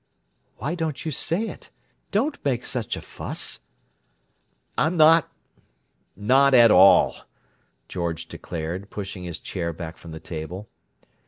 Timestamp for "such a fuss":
2.65-3.59